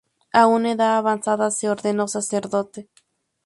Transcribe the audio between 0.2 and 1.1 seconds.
A una edad